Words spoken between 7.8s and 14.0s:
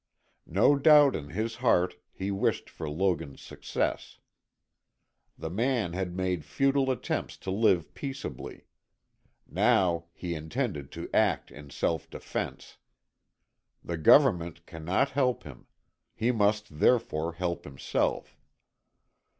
peaceably. Now he intended to act in self defense. The